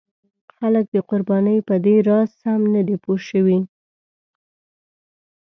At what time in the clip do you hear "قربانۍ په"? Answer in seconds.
1.09-1.75